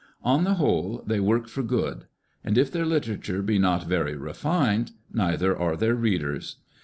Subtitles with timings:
[0.23, 2.07] On the whole, they work for good;
[2.43, 6.55] and if their literature be not very refined, neither are their readers.